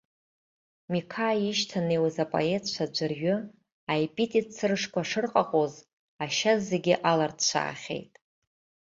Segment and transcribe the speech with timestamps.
[0.93, 3.35] Миқаиа ишьҭанеиуаз апоетцәа аӡәырҩы
[3.91, 5.73] аепитет црышқәа шырҟаҟоз
[6.23, 8.11] ашьа зегьы алырцәцәаахьеит.